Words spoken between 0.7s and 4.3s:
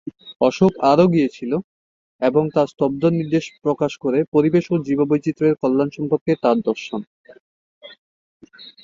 আরও গিয়েছিল, এবং তার স্তম্ভ নির্দেশ প্রকাশ করে